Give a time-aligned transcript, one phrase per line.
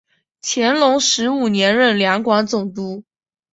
[0.41, 3.03] 乾隆十五年任两广总督。